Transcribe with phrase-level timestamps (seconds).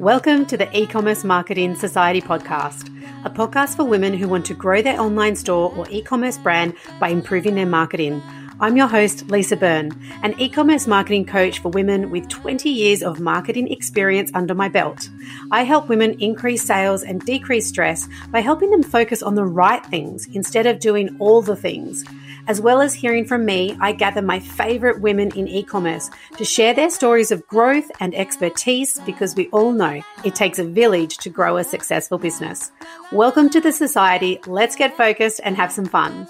[0.00, 2.88] Welcome to the E Commerce Marketing Society podcast,
[3.24, 6.74] a podcast for women who want to grow their online store or e commerce brand
[6.98, 8.20] by improving their marketing.
[8.58, 9.92] I'm your host, Lisa Byrne,
[10.24, 14.68] an e commerce marketing coach for women with 20 years of marketing experience under my
[14.68, 15.08] belt.
[15.52, 19.86] I help women increase sales and decrease stress by helping them focus on the right
[19.86, 22.04] things instead of doing all the things.
[22.46, 26.44] As well as hearing from me, I gather my favorite women in e commerce to
[26.44, 31.16] share their stories of growth and expertise because we all know it takes a village
[31.18, 32.70] to grow a successful business.
[33.12, 34.40] Welcome to the society.
[34.46, 36.26] Let's get focused and have some fun.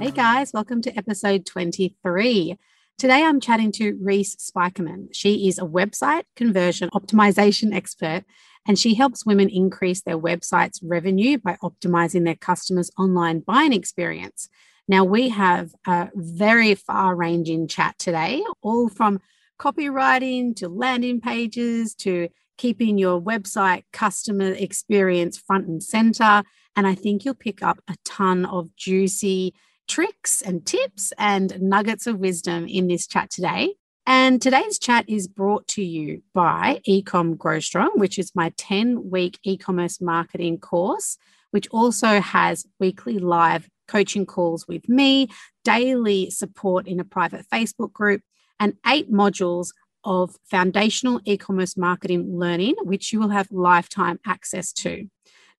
[0.00, 2.58] Hey guys, welcome to episode 23.
[2.98, 5.14] Today I'm chatting to Reese Spykerman.
[5.14, 8.24] She is a website conversion optimization expert
[8.68, 14.48] and she helps women increase their website's revenue by optimizing their customers' online buying experience.
[14.86, 19.20] Now, we have a very far ranging chat today, all from
[19.58, 26.42] copywriting to landing pages to keeping your website customer experience front and center.
[26.76, 29.54] And I think you'll pick up a ton of juicy
[29.88, 33.74] tricks and tips and nuggets of wisdom in this chat today.
[34.10, 39.10] And today's chat is brought to you by Ecom Grow Strong, which is my 10
[39.10, 41.18] week e commerce marketing course,
[41.50, 45.28] which also has weekly live coaching calls with me,
[45.62, 48.22] daily support in a private Facebook group,
[48.58, 54.72] and eight modules of foundational e commerce marketing learning, which you will have lifetime access
[54.72, 55.06] to.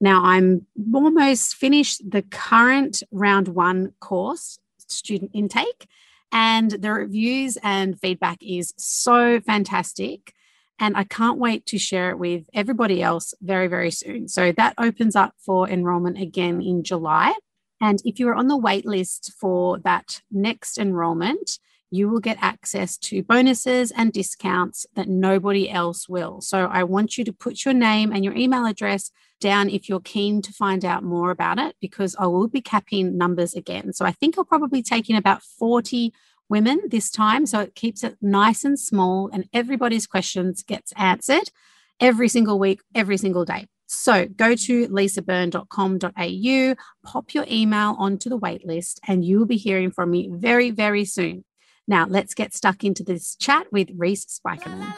[0.02, 5.88] Now, I'm almost finished the current round one course student intake
[6.32, 10.34] and the reviews and feedback is so fantastic.
[10.80, 14.28] And I can't wait to share it with everybody else very, very soon.
[14.30, 17.34] So that opens up for enrollment again in July.
[17.82, 21.60] And if you're on the wait list for that next enrollment,
[21.92, 26.42] you will get access to bonuses and discounts that nobody else will.
[26.42, 30.00] So I want you to put your name and your email address down if you're
[30.00, 33.94] keen to find out more about it, because I will be capping numbers again.
[33.94, 36.14] So I think I'll probably take in about 40
[36.50, 37.46] women this time.
[37.46, 41.52] So it keeps it nice and small, and everybody's questions gets answered
[42.00, 43.68] every single week, every single day.
[43.88, 49.90] So go to lisabyrne.com.au, pop your email onto the waitlist, and you will be hearing
[49.90, 51.44] from me very, very soon.
[51.90, 54.94] Now, let's get stuck into this chat with Reese Spykerman.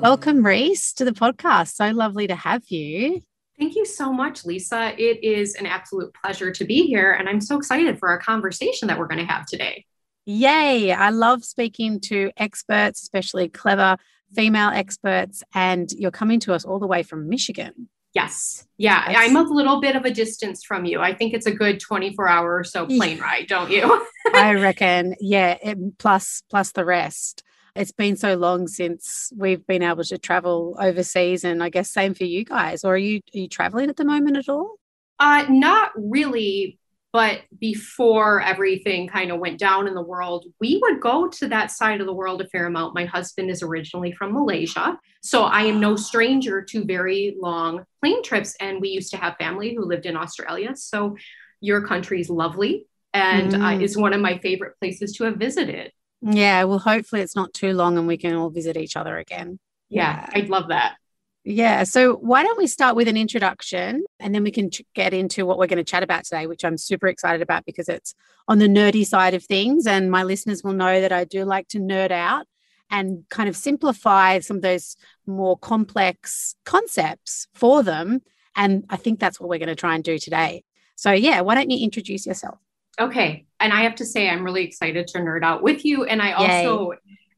[0.00, 1.76] Welcome, Reese, to the podcast.
[1.76, 3.20] So lovely to have you.
[3.60, 4.92] Thank you so much, Lisa.
[4.98, 7.12] It is an absolute pleasure to be here.
[7.12, 9.86] And I'm so excited for our conversation that we're going to have today.
[10.26, 10.90] Yay.
[10.90, 13.98] I love speaking to experts, especially clever
[14.34, 15.44] female experts.
[15.54, 17.88] And you're coming to us all the way from Michigan.
[18.14, 18.66] Yes.
[18.76, 19.04] Yeah.
[19.06, 19.18] That's...
[19.18, 21.00] I'm a little bit of a distance from you.
[21.00, 24.06] I think it's a good 24 hour or so plane ride, don't you?
[24.34, 25.14] I reckon.
[25.20, 25.56] Yeah.
[25.62, 27.44] It, plus, plus the rest.
[27.76, 32.14] It's been so long since we've been able to travel overseas, and I guess same
[32.14, 32.84] for you guys.
[32.84, 34.74] Or are you are you traveling at the moment at all?
[35.20, 36.79] Uh, not really.
[37.12, 41.72] But before everything kind of went down in the world, we would go to that
[41.72, 42.94] side of the world a fair amount.
[42.94, 44.96] My husband is originally from Malaysia.
[45.20, 48.54] So I am no stranger to very long plane trips.
[48.60, 50.76] And we used to have family who lived in Australia.
[50.76, 51.16] So
[51.60, 53.76] your country is lovely and uh, mm.
[53.78, 55.90] uh, is one of my favorite places to have visited.
[56.22, 56.62] Yeah.
[56.64, 59.58] Well, hopefully it's not too long and we can all visit each other again.
[59.88, 60.26] Yeah.
[60.32, 60.38] yeah.
[60.40, 60.96] I'd love that.
[61.44, 61.84] Yeah.
[61.84, 65.46] So, why don't we start with an introduction and then we can ch- get into
[65.46, 68.14] what we're going to chat about today, which I'm super excited about because it's
[68.46, 69.86] on the nerdy side of things.
[69.86, 72.46] And my listeners will know that I do like to nerd out
[72.90, 74.96] and kind of simplify some of those
[75.26, 78.20] more complex concepts for them.
[78.54, 80.64] And I think that's what we're going to try and do today.
[80.96, 82.58] So, yeah, why don't you introduce yourself?
[83.00, 83.46] Okay.
[83.60, 86.04] And I have to say, I'm really excited to nerd out with you.
[86.04, 86.92] And I also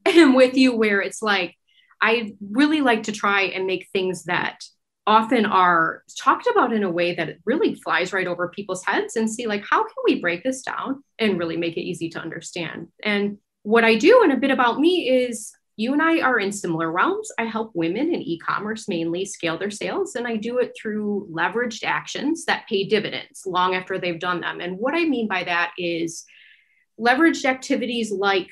[0.06, 0.20] Yay.
[0.20, 1.56] am with you where it's like,
[2.02, 4.64] I really like to try and make things that
[5.06, 9.30] often are talked about in a way that really flies right over people's heads and
[9.30, 12.88] see like how can we break this down and really make it easy to understand?
[13.02, 16.52] And what i do and a bit about me is you and i are in
[16.52, 17.30] similar realms.
[17.38, 21.84] I help women in e-commerce mainly scale their sales and i do it through leveraged
[21.84, 24.60] actions that pay dividends long after they've done them.
[24.60, 26.24] And what i mean by that is
[27.00, 28.48] leveraged activities like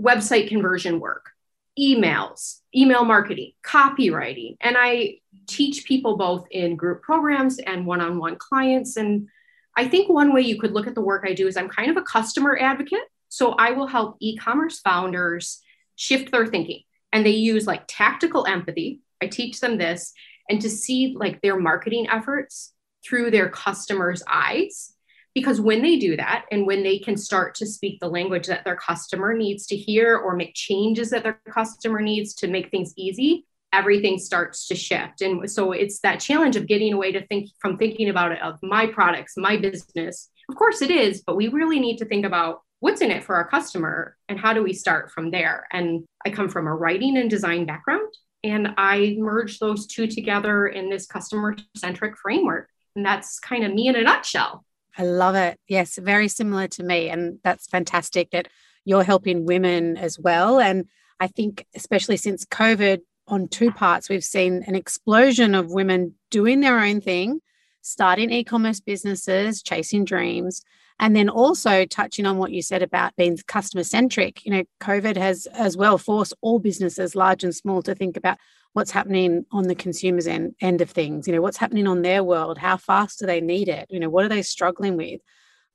[0.00, 1.33] website conversion work
[1.78, 4.56] emails, email marketing, copywriting.
[4.60, 8.96] And I teach people both in group programs and one on one clients.
[8.96, 9.28] And
[9.76, 11.90] I think one way you could look at the work I do is I'm kind
[11.90, 13.04] of a customer advocate.
[13.28, 15.60] So I will help e commerce founders
[15.96, 16.82] shift their thinking.
[17.12, 19.00] And they use like tactical empathy.
[19.20, 20.12] I teach them this
[20.48, 22.72] and to see like their marketing efforts
[23.04, 24.93] through their customers' eyes
[25.34, 28.64] because when they do that and when they can start to speak the language that
[28.64, 32.94] their customer needs to hear or make changes that their customer needs to make things
[32.96, 35.20] easy everything starts to shift.
[35.20, 38.56] And so it's that challenge of getting away to think from thinking about it of
[38.62, 40.30] my products my business.
[40.48, 43.34] Of course it is but we really need to think about what's in it for
[43.34, 45.66] our customer and how do we start from there?
[45.72, 48.12] And i come from a writing and design background
[48.44, 52.68] and i merge those two together in this customer centric framework.
[52.94, 54.64] And that's kind of me in a nutshell
[54.96, 55.58] I love it.
[55.68, 57.08] Yes, very similar to me.
[57.08, 58.48] And that's fantastic that
[58.84, 60.60] you're helping women as well.
[60.60, 60.86] And
[61.20, 66.60] I think, especially since COVID, on two parts, we've seen an explosion of women doing
[66.60, 67.40] their own thing,
[67.80, 70.62] starting e commerce businesses, chasing dreams.
[71.00, 74.44] And then also touching on what you said about being customer centric.
[74.46, 78.38] You know, COVID has as well forced all businesses, large and small, to think about
[78.74, 81.26] what's happening on the consumer's end, end of things.
[81.26, 82.58] You know, what's happening on their world?
[82.58, 83.86] How fast do they need it?
[83.88, 85.20] You know, what are they struggling with?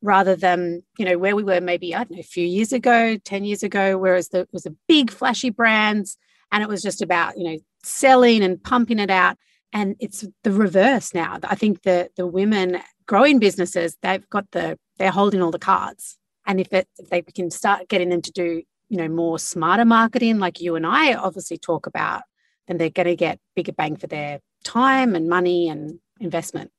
[0.02, 3.18] Rather than, you know, where we were maybe, I don't know, a few years ago,
[3.18, 6.18] 10 years ago, whereas there was a big flashy brands
[6.52, 9.38] and it was just about, you know, selling and pumping it out.
[9.72, 11.40] And it's the reverse now.
[11.44, 16.18] I think the the women growing businesses, they've got the they're holding all the cards.
[16.46, 19.86] And if it if they can start getting them to do, you know, more smarter
[19.86, 22.24] marketing, like you and I obviously talk about,
[22.70, 26.72] then they're going to get bigger bang for their time and money and investment.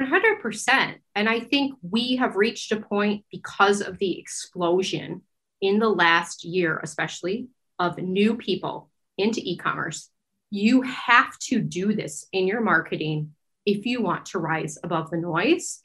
[0.00, 0.96] 100%.
[1.14, 5.22] And I think we have reached a point because of the explosion
[5.60, 7.48] in the last year, especially
[7.78, 10.10] of new people into e commerce.
[10.50, 15.18] You have to do this in your marketing if you want to rise above the
[15.18, 15.80] noise.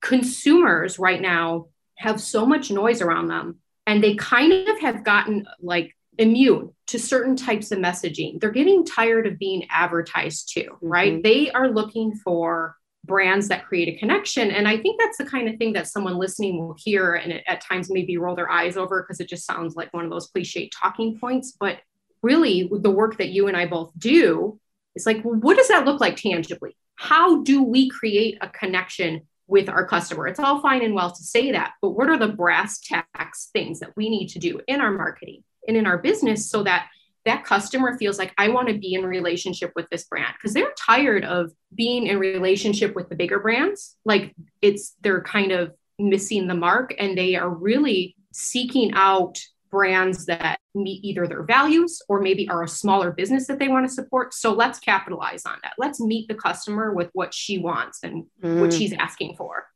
[0.00, 1.66] Consumers right now
[1.96, 6.98] have so much noise around them, and they kind of have gotten like immune to
[6.98, 8.40] certain types of messaging.
[8.40, 10.86] They're getting tired of being advertised to, mm-hmm.
[10.86, 11.22] right?
[11.22, 14.50] They are looking for brands that create a connection.
[14.50, 17.60] And I think that's the kind of thing that someone listening will hear and at
[17.60, 20.68] times maybe roll their eyes over because it just sounds like one of those cliche
[20.68, 21.56] talking points.
[21.58, 21.78] But
[22.22, 24.60] really, the work that you and I both do
[24.94, 26.76] is like, well, what does that look like tangibly?
[26.94, 30.28] How do we create a connection with our customer?
[30.28, 33.80] It's all fine and well to say that, but what are the brass tacks things
[33.80, 35.42] that we need to do in our marketing?
[35.68, 36.88] And in our business so that
[37.24, 40.72] that customer feels like I want to be in relationship with this brand because they're
[40.76, 43.96] tired of being in relationship with the bigger brands.
[44.04, 49.38] Like it's they're kind of missing the mark and they are really seeking out
[49.70, 53.88] brands that meet either their values or maybe are a smaller business that they want
[53.88, 54.34] to support.
[54.34, 55.72] So let's capitalize on that.
[55.78, 58.60] Let's meet the customer with what she wants and mm.
[58.60, 59.66] what she's asking for.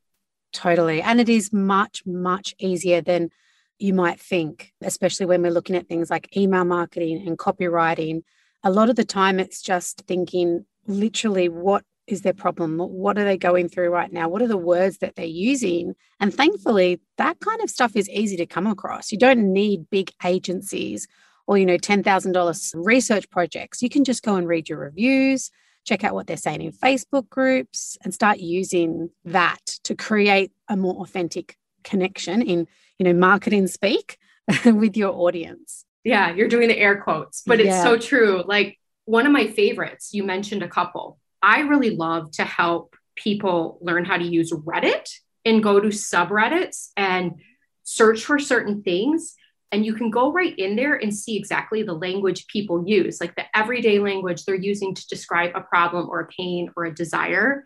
[0.53, 1.01] Totally.
[1.01, 3.31] And it is much, much easier than
[3.79, 8.23] you might think, especially when we're looking at things like email marketing and copywriting.
[8.65, 12.79] A lot of the time, it's just thinking literally what is their problem?
[12.79, 14.29] What are they going through right now?
[14.29, 15.95] What are the words that they're using?
[16.21, 19.11] And thankfully, that kind of stuff is easy to come across.
[19.11, 21.09] You don't need big agencies
[21.47, 23.83] or, you know, $10,000 research projects.
[23.83, 25.51] You can just go and read your reviews,
[25.85, 30.77] check out what they're saying in Facebook groups, and start using that to create a
[30.77, 32.67] more authentic connection in
[32.99, 34.19] you know marketing speak
[34.65, 35.85] with your audience.
[36.05, 37.83] Yeah you're doing the air quotes but it's yeah.
[37.83, 38.43] so true.
[38.47, 41.19] Like one of my favorites you mentioned a couple.
[41.43, 45.09] I really love to help people learn how to use reddit
[45.45, 47.41] and go to subreddits and
[47.85, 49.35] search for certain things.
[49.73, 53.35] And you can go right in there and see exactly the language people use like
[53.37, 57.65] the everyday language they're using to describe a problem or a pain or a desire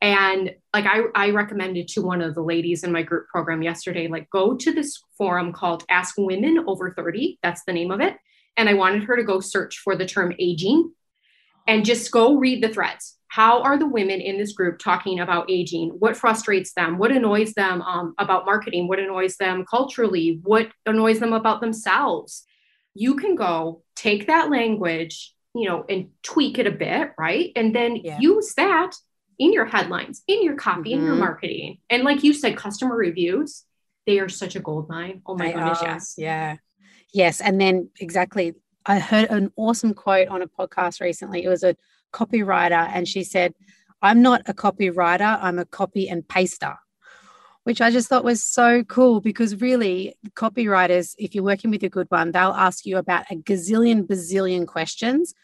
[0.00, 4.08] and like I, I recommended to one of the ladies in my group program yesterday
[4.08, 8.16] like go to this forum called ask women over 30 that's the name of it.
[8.56, 10.92] And i wanted her to go search for the term aging
[11.66, 13.16] and just go read the threads.
[13.28, 15.90] How are the women in this group talking about aging?
[15.90, 16.98] What frustrates them?
[16.98, 18.88] What annoys them um, about marketing?
[18.88, 20.40] What annoys them culturally?
[20.42, 22.44] What annoys them about themselves?
[22.94, 27.52] You can go take that language you know and tweak it a bit right?
[27.56, 28.18] And then yeah.
[28.20, 28.92] use that
[29.40, 31.00] in your headlines, in your copy, mm-hmm.
[31.00, 31.20] in your mm-hmm.
[31.20, 31.78] marketing.
[31.88, 33.64] And like you said, customer reviews,
[34.06, 35.22] they are such a gold mine.
[35.26, 35.88] Oh my they goodness, are.
[35.88, 36.14] yes.
[36.16, 36.56] Yeah.
[37.12, 37.40] Yes.
[37.40, 38.54] And then exactly,
[38.84, 41.42] I heard an awesome quote on a podcast recently.
[41.42, 41.74] It was a
[42.12, 43.54] copywriter, and she said,
[44.02, 46.76] I'm not a copywriter, I'm a copy and paster
[47.64, 51.90] which I just thought was so cool because really, copywriters, if you're working with a
[51.90, 55.34] good one, they'll ask you about a gazillion, bazillion questions.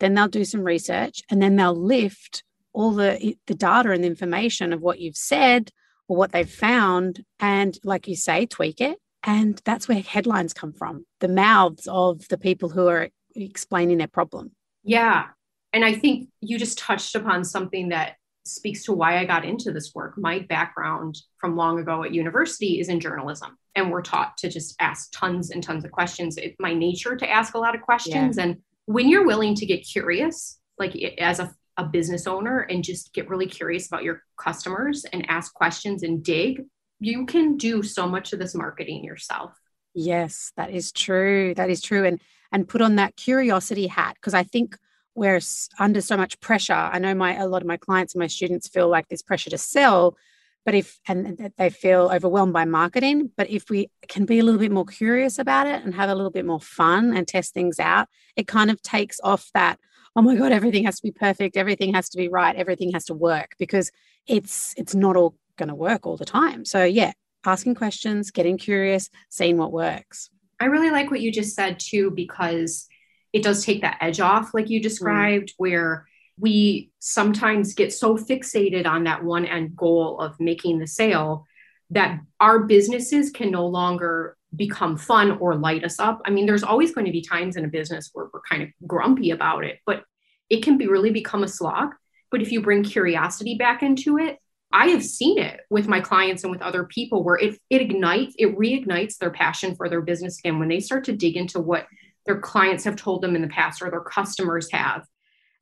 [0.00, 2.42] Then they'll do some research and then they'll lift
[2.72, 5.70] all the the data and the information of what you've said
[6.08, 10.72] or what they've found and like you say tweak it and that's where headlines come
[10.72, 14.50] from the mouths of the people who are explaining their problem
[14.82, 15.26] yeah
[15.72, 19.72] and i think you just touched upon something that speaks to why I got into
[19.72, 20.14] this work.
[20.16, 24.74] My background from long ago at university is in journalism, and we're taught to just
[24.80, 26.36] ask tons and tons of questions.
[26.36, 28.36] It's my nature to ask a lot of questions.
[28.36, 28.44] Yeah.
[28.44, 33.12] And when you're willing to get curious, like as a, a business owner, and just
[33.12, 36.64] get really curious about your customers and ask questions and dig,
[37.00, 39.52] you can do so much of this marketing yourself.
[39.94, 41.54] Yes, that is true.
[41.54, 42.04] That is true.
[42.04, 42.20] And
[42.52, 44.76] and put on that curiosity hat because I think
[45.14, 45.40] we're
[45.78, 46.72] under so much pressure.
[46.72, 49.50] I know my a lot of my clients and my students feel like there's pressure
[49.50, 50.16] to sell,
[50.64, 54.60] but if and they feel overwhelmed by marketing, but if we can be a little
[54.60, 57.80] bit more curious about it and have a little bit more fun and test things
[57.80, 59.78] out, it kind of takes off that
[60.20, 63.06] oh my god everything has to be perfect, everything has to be right, everything has
[63.06, 63.90] to work because
[64.26, 66.66] it's it's not all going to work all the time.
[66.66, 67.12] So yeah,
[67.46, 70.28] asking questions, getting curious, seeing what works.
[70.60, 72.86] I really like what you just said too because
[73.32, 74.82] it does take that edge off, like you mm.
[74.82, 75.54] described, mm.
[75.56, 76.06] where
[76.38, 81.46] we sometimes get so fixated on that one end goal of making the sale
[81.88, 86.20] that our businesses can no longer become fun or light us up.
[86.26, 88.68] I mean, there's always going to be times in a business where we're kind of
[88.86, 90.04] grumpy about it, but
[90.50, 91.94] it can be really become a slog.
[92.30, 94.38] But if you bring curiosity back into it,
[94.72, 98.34] I have seen it with my clients and with other people where it, it ignites,
[98.38, 101.86] it reignites their passion for their business again when they start to dig into what
[102.26, 105.04] their clients have told them in the past or their customers have.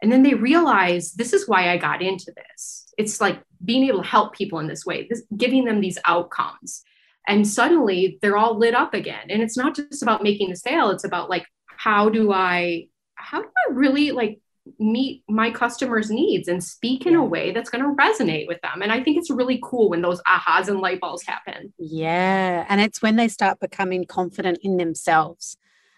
[0.02, 2.92] And then they realize this is why I got into this.
[2.98, 6.82] It's like being able to help people in this way, this, giving them these outcomes.
[7.26, 9.30] And suddenly they're all lit up again.
[9.30, 13.40] And it's not just about making the sale, it's about like, how do I, how
[13.42, 14.40] do I really like
[14.78, 18.82] meet my customers' needs and speak in a way that's going to resonate with them.
[18.82, 21.72] And I think it's really cool when those ahas and light bulbs happen.
[21.78, 22.64] Yeah.
[22.68, 25.56] And it's when they start becoming confident in themselves.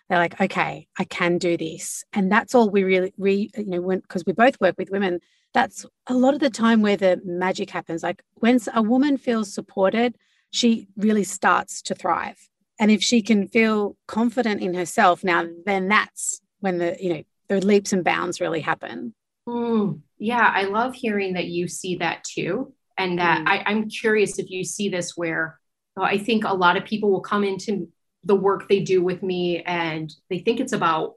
[0.08, 2.04] They're like, okay, I can do this.
[2.12, 5.20] And that's all we really, we, you know, because we both work with women,
[5.54, 8.02] that's a lot of the time where the magic happens.
[8.02, 10.16] Like when a woman feels supported,
[10.50, 12.48] she really starts to thrive.
[12.80, 17.22] And if she can feel confident in herself, now then that's when the, you know,
[17.50, 19.12] the leaps and bounds really happen.
[19.48, 22.72] Mm, yeah, I love hearing that you see that too.
[22.96, 23.48] And that mm.
[23.48, 25.58] I, I'm curious if you see this where
[25.96, 27.88] well, I think a lot of people will come into
[28.22, 31.14] the work they do with me and they think it's about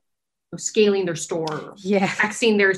[0.58, 2.74] scaling their store, yeah, Xing their,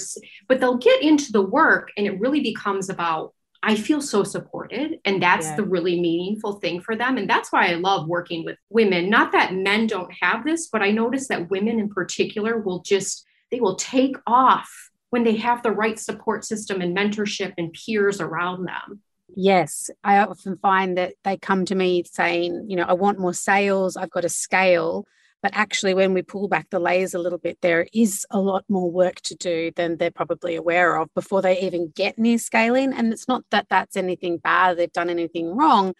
[0.47, 3.33] but they'll get into the work and it really becomes about
[3.63, 4.99] I feel so supported.
[5.05, 5.55] And that's yeah.
[5.55, 7.17] the really meaningful thing for them.
[7.17, 9.09] And that's why I love working with women.
[9.09, 13.25] Not that men don't have this, but I notice that women in particular will just
[13.55, 18.19] they will take off when they have the right support system and mentorship and peers
[18.19, 19.01] around them.
[19.33, 23.33] Yes, I often find that they come to me saying, you know, I want more
[23.33, 25.05] sales, I've got to scale.
[25.41, 28.65] But actually, when we pull back the layers a little bit, there is a lot
[28.67, 32.91] more work to do than they're probably aware of before they even get near scaling.
[32.91, 35.93] And it's not that that's anything bad, they've done anything wrong.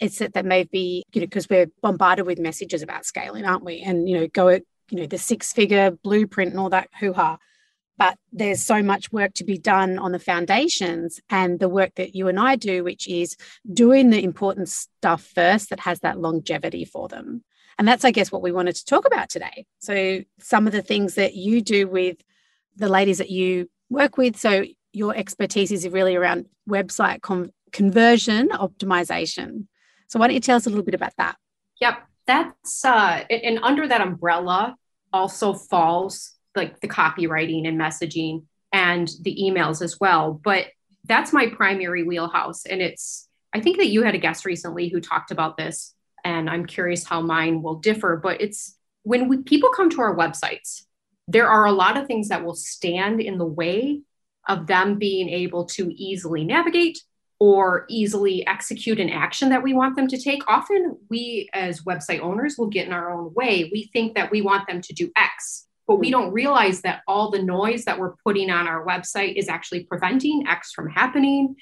[0.00, 3.64] It's that they may be, you know, because we're bombarded with messages about scaling, aren't
[3.64, 3.80] we?
[3.80, 4.48] And, you know, go
[4.90, 7.38] you know the six figure blueprint and all that hoo ha
[7.98, 12.14] but there's so much work to be done on the foundations and the work that
[12.14, 13.36] you and I do which is
[13.72, 17.42] doing the important stuff first that has that longevity for them.
[17.78, 19.66] And that's i guess what we wanted to talk about today.
[19.78, 22.18] So some of the things that you do with
[22.76, 24.36] the ladies that you work with.
[24.36, 29.66] So your expertise is really around website con- conversion optimization.
[30.08, 31.36] So why don't you tell us a little bit about that?
[31.80, 34.76] Yep that's uh and under that umbrella
[35.12, 40.40] also falls like the copywriting and messaging and the emails as well.
[40.42, 40.66] But
[41.04, 42.66] that's my primary wheelhouse.
[42.66, 46.50] And it's i think that you had a guest recently who talked about this and
[46.50, 48.16] i'm curious how mine will differ.
[48.22, 50.82] But it's when we, people come to our websites
[51.28, 54.02] there are a lot of things that will stand in the way
[54.48, 57.02] of them being able to easily navigate
[57.38, 60.42] or easily execute an action that we want them to take.
[60.48, 63.68] Often we, as website owners, will get in our own way.
[63.72, 66.12] We think that we want them to do X, but we hmm.
[66.12, 70.46] don't realize that all the noise that we're putting on our website is actually preventing
[70.46, 71.56] X from happening.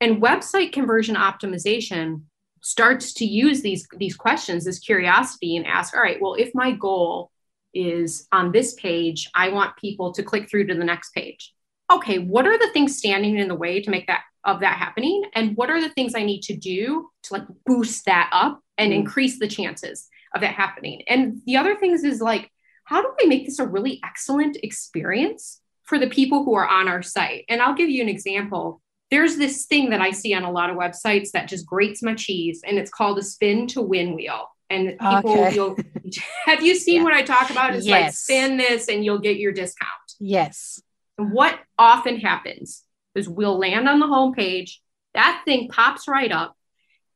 [0.00, 2.22] And website conversion optimization
[2.60, 6.72] starts to use these, these questions, this curiosity, and ask, all right, well, if my
[6.72, 7.32] goal
[7.74, 11.54] is on this page, I want people to click through to the next page.
[11.92, 15.22] Okay, what are the things standing in the way to make that of that happening
[15.34, 18.92] and what are the things i need to do to like boost that up and
[18.92, 18.96] mm.
[18.96, 22.50] increase the chances of that happening and the other things is like
[22.84, 26.88] how do i make this a really excellent experience for the people who are on
[26.88, 28.80] our site and i'll give you an example
[29.10, 32.14] there's this thing that i see on a lot of websites that just grates my
[32.14, 35.54] cheese and it's called a spin to win wheel and people okay.
[35.54, 35.76] you'll
[36.46, 37.04] have you seen yeah.
[37.04, 38.02] what i talk about it's yes.
[38.02, 40.80] like spin this and you'll get your discount yes
[41.16, 42.82] what often happens
[43.14, 44.78] is we'll land on the homepage.
[45.14, 46.56] That thing pops right up.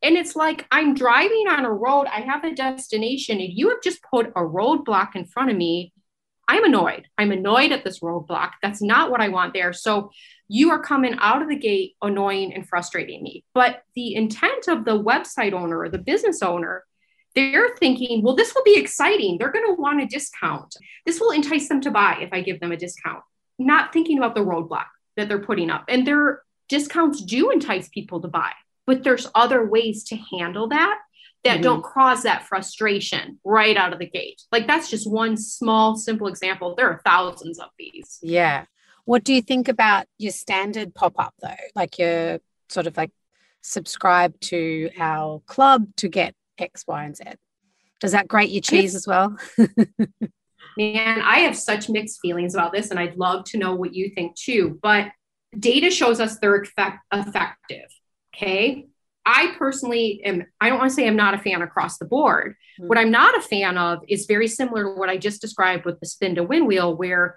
[0.02, 2.06] And it's like I'm driving on a road.
[2.06, 5.92] I have a destination, and you have just put a roadblock in front of me.
[6.48, 7.08] I'm annoyed.
[7.18, 8.52] I'm annoyed at this roadblock.
[8.62, 9.72] That's not what I want there.
[9.72, 10.10] So
[10.48, 13.44] you are coming out of the gate annoying and frustrating me.
[13.52, 16.84] But the intent of the website owner or the business owner,
[17.34, 19.38] they're thinking, well, this will be exciting.
[19.38, 20.72] They're going to want a discount.
[21.04, 23.24] This will entice them to buy if I give them a discount.
[23.58, 24.86] Not thinking about the roadblock
[25.16, 25.84] that they're putting up.
[25.88, 28.52] And their discounts do entice people to buy,
[28.86, 30.98] but there's other ways to handle that
[31.44, 31.62] that mm-hmm.
[31.62, 34.42] don't cause that frustration right out of the gate.
[34.50, 36.74] Like that's just one small, simple example.
[36.74, 38.18] There are thousands of these.
[38.20, 38.64] Yeah.
[39.04, 41.54] What do you think about your standard pop up though?
[41.74, 43.12] Like your sort of like
[43.62, 47.24] subscribe to our club to get X, Y, and Z.
[48.00, 49.36] Does that grate your cheese as well?
[50.76, 54.10] Man, I have such mixed feelings about this, and I'd love to know what you
[54.10, 54.78] think too.
[54.82, 55.08] But
[55.58, 57.88] data shows us they're effect- effective.
[58.34, 58.86] Okay.
[59.24, 62.54] I personally am, I don't want to say I'm not a fan across the board.
[62.78, 62.88] Mm-hmm.
[62.88, 65.98] What I'm not a fan of is very similar to what I just described with
[65.98, 67.36] the spin to win wheel, where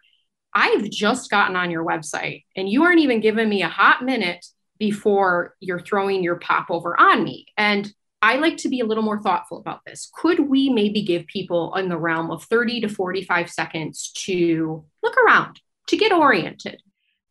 [0.54, 4.46] I've just gotten on your website and you aren't even giving me a hot minute
[4.78, 7.48] before you're throwing your popover on me.
[7.58, 10.10] And I like to be a little more thoughtful about this.
[10.14, 15.16] Could we maybe give people in the realm of 30 to 45 seconds to look
[15.18, 16.82] around, to get oriented?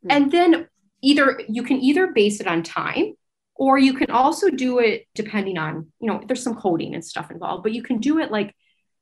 [0.04, 0.10] Mm-hmm.
[0.10, 0.68] And then
[1.02, 3.14] either you can either base it on time
[3.54, 7.30] or you can also do it depending on, you know, there's some coding and stuff
[7.30, 8.54] involved, but you can do it like,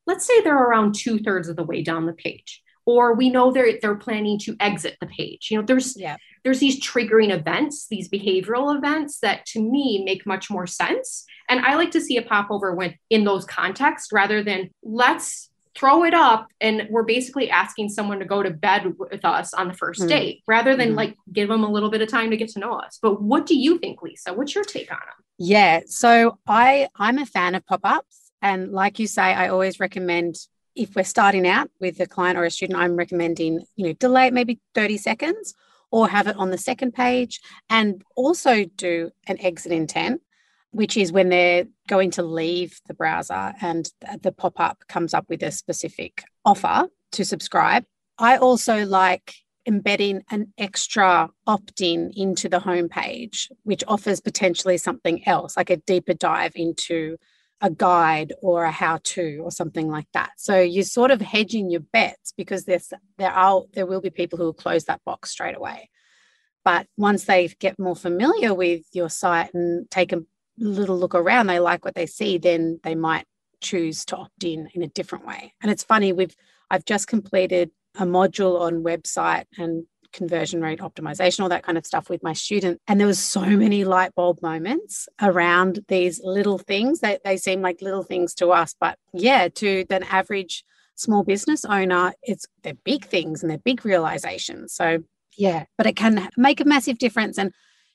[0.07, 3.53] let's say they're around two thirds of the way down the page or we know
[3.53, 5.49] they're they're planning to exit the page.
[5.51, 6.17] You know there's yeah.
[6.45, 11.25] there's these triggering events these behavioral events that to me make much more sense.
[11.49, 16.05] And i like to see a popover when in those contexts rather than let's throw
[16.05, 19.75] it up and we're basically asking someone to go to bed with us on the
[19.75, 22.37] 1st mm date rather than mm like give them a little bit of time to
[22.37, 22.99] get to know us.
[23.03, 24.33] But what do you think lisa?
[24.33, 28.33] What's your take on them yeah so i i'm a fan of pop-ups.
[28.43, 30.37] And like you say i always recommend
[30.77, 34.27] if we're starting out with a client or a student, I'm recommending, you know, delay
[34.27, 35.55] it maybe 30 seconds
[35.91, 40.21] or have it on the second page and also do an exit intent,
[40.71, 43.91] which is when they're going to leave the browser and
[44.23, 47.85] the pop up comes up with a specific offer to subscribe.
[48.19, 49.35] I also like
[49.67, 55.77] embedding an extra opt in into the homepage, which offers potentially something else, like a
[55.79, 57.17] deeper dive into
[57.61, 60.33] a guide or a how to or something like that.
[60.37, 64.39] So you're sort of hedging your bets because there's there are there will be people
[64.39, 65.91] who will close that box straight away.
[66.65, 70.23] But once they get more familiar with your site and take a
[70.59, 73.25] little look around, they like what they see, then they might
[73.61, 75.55] choose to opt in in a different way.
[75.63, 76.37] And it's funny, we've
[76.71, 79.87] I've just completed a module on website and
[80.17, 82.81] conversion rate optimization, all that kind of stuff with my student.
[82.89, 87.61] And there was so many light bulb moments around these little things that they seem
[87.61, 88.75] like little things to us.
[88.81, 90.65] But yeah, to an average
[90.97, 94.73] small business owner, it's they're big things and they're big realizations.
[94.73, 95.05] So
[95.37, 97.39] yeah, but it can make a massive difference.
[97.39, 97.53] And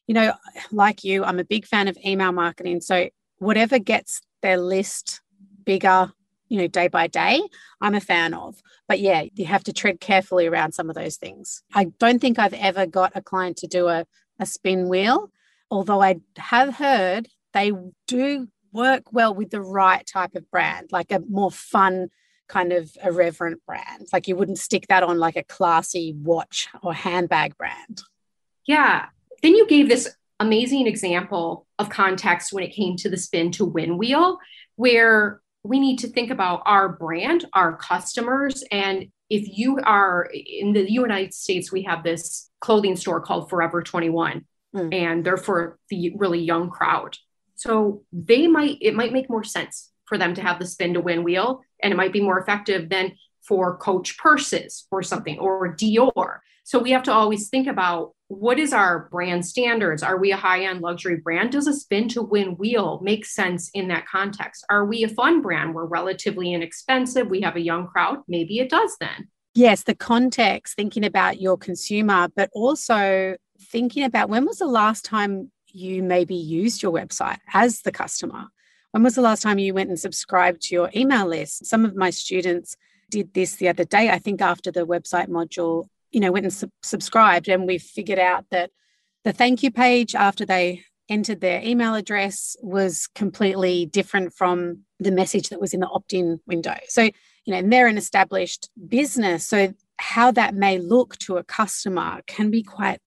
[0.07, 0.33] you know,
[0.71, 2.81] like you, I'm a big fan of email marketing.
[2.81, 5.21] So whatever gets their list
[5.65, 6.13] bigger,
[6.51, 7.41] you know, day by day,
[7.79, 8.61] I'm a fan of.
[8.85, 11.63] But yeah, you have to tread carefully around some of those things.
[11.73, 14.05] I don't think I've ever got a client to do a,
[14.37, 15.31] a spin wheel,
[15.69, 17.71] although I have heard they
[18.05, 22.09] do work well with the right type of brand, like a more fun,
[22.49, 24.09] kind of irreverent brand.
[24.11, 28.01] Like you wouldn't stick that on like a classy watch or handbag brand.
[28.65, 29.05] Yeah.
[29.41, 33.63] Then you gave this amazing example of context when it came to the spin to
[33.63, 34.37] win wheel,
[34.75, 38.63] where we need to think about our brand, our customers.
[38.71, 43.81] And if you are in the United States, we have this clothing store called Forever
[43.83, 44.45] 21,
[44.75, 44.93] mm.
[44.93, 47.17] and they're for the really young crowd.
[47.55, 50.99] So they might, it might make more sense for them to have the spin to
[50.99, 55.75] win wheel, and it might be more effective than for Coach purses or something or
[55.75, 56.39] Dior.
[56.63, 60.03] So we have to always think about what is our brand standards?
[60.03, 61.51] Are we a high end luxury brand?
[61.51, 64.65] Does a spin to win wheel make sense in that context?
[64.69, 65.73] Are we a fun brand?
[65.73, 67.27] We're relatively inexpensive.
[67.27, 68.19] We have a young crowd.
[68.27, 69.27] Maybe it does then.
[69.53, 75.03] Yes, the context, thinking about your consumer, but also thinking about when was the last
[75.03, 78.45] time you maybe used your website as the customer?
[78.91, 81.65] When was the last time you went and subscribed to your email list?
[81.65, 82.77] Some of my students
[83.11, 86.53] did this the other day, I think after the website module you know, went and
[86.53, 88.71] sub- subscribed, and we figured out that
[89.23, 95.11] the thank you page after they entered their email address was completely different from the
[95.11, 96.75] message that was in the opt-in window.
[96.87, 102.21] So, you know, they're an established business, so how that may look to a customer
[102.27, 102.99] can be quite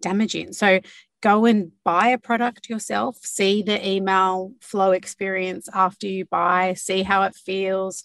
[0.00, 0.52] damaging.
[0.52, 0.80] So
[1.22, 7.02] go and buy a product yourself, see the email flow experience after you buy, see
[7.02, 8.04] how it feels.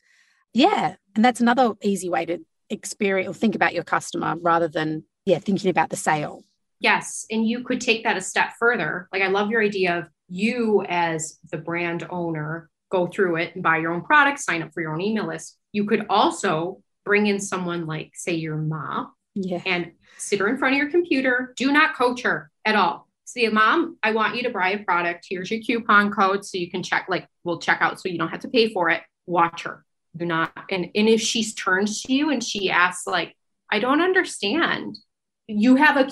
[0.53, 0.95] Yeah.
[1.17, 5.39] And that's another easy way to experience or think about your customer rather than, yeah,
[5.39, 6.43] thinking about the sale.
[6.80, 7.25] Yes.
[7.32, 9.10] And you could take that a step further.
[9.12, 13.63] Like, I love your idea of you as the brand owner go through it and
[13.63, 15.58] buy your own product, sign up for your own email list.
[15.71, 19.62] You could also bring in someone like, say, your mom, yeah.
[19.65, 21.53] and sit her in front of your computer.
[21.58, 23.08] Do not coach her at all.
[23.25, 25.25] Say, mom, I want you to buy a product.
[25.27, 28.30] Here's your coupon code so you can check, like, we'll check out so you don't
[28.30, 29.01] have to pay for it.
[29.25, 29.84] Watch her.
[30.17, 30.51] Do not.
[30.69, 33.36] And, and if she turns to you and she asks, like,
[33.71, 34.97] I don't understand,
[35.47, 36.10] you have a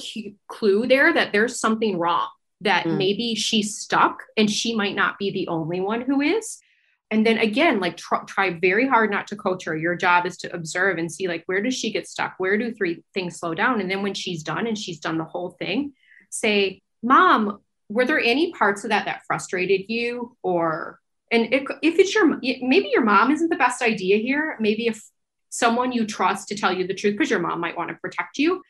[0.48, 2.28] clue there that there's something wrong,
[2.62, 2.98] that mm.
[2.98, 6.60] maybe she's stuck and she might not be the only one who is
[7.12, 10.38] and then again like try, try very hard not to coach her your job is
[10.38, 13.54] to observe and see like where does she get stuck where do three things slow
[13.54, 15.94] down and then when she's done and she's done the whole thing
[16.30, 21.00] say mom were there any parts of that that frustrated you or
[21.32, 25.04] and if, if it's your maybe your mom isn't the best idea here maybe if
[25.50, 28.38] someone you trust to tell you the truth because your mom might want to protect
[28.38, 28.62] you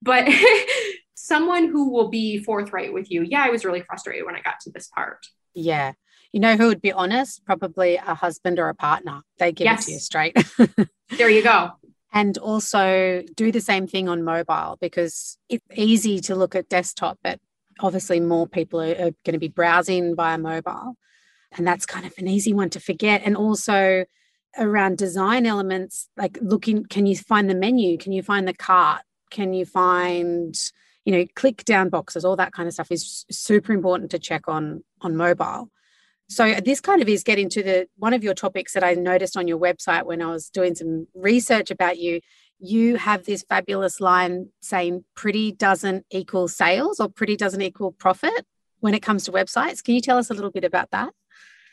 [0.00, 0.28] but
[1.14, 4.58] someone who will be forthright with you yeah i was really frustrated when i got
[4.60, 5.92] to this part yeah
[6.32, 7.44] you know who would be honest?
[7.44, 9.20] Probably a husband or a partner.
[9.38, 9.82] They give yes.
[9.82, 10.46] it to you straight.
[11.18, 11.72] there you go.
[12.12, 17.18] And also do the same thing on mobile because it's easy to look at desktop,
[17.22, 17.38] but
[17.80, 20.96] obviously more people are, are going to be browsing via mobile.
[21.56, 23.22] And that's kind of an easy one to forget.
[23.24, 24.04] And also
[24.58, 27.98] around design elements, like looking, can you find the menu?
[27.98, 29.02] Can you find the cart?
[29.30, 30.54] Can you find,
[31.04, 32.24] you know, click down boxes?
[32.24, 35.70] All that kind of stuff is super important to check on on mobile.
[36.28, 39.36] So this kind of is getting to the one of your topics that I noticed
[39.36, 42.20] on your website when I was doing some research about you.
[42.58, 48.46] You have this fabulous line saying pretty doesn't equal sales or pretty doesn't equal profit
[48.80, 49.82] when it comes to websites.
[49.82, 51.12] Can you tell us a little bit about that?